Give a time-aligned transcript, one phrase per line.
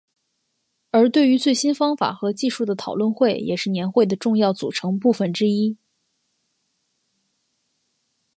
[0.89, 5.77] 而对于最新方法和技术的讨论会也是年会的重要组成部分之一。